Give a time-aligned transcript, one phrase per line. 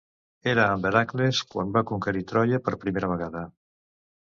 [0.53, 3.47] Era amb Hèracles quan va conquerir Troia per primera vegada.